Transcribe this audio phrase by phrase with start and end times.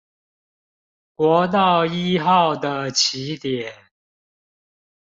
[1.13, 3.91] 國道一號的起點